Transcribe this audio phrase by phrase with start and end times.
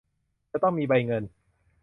[0.51, 1.23] จะต้องมีใบเงิน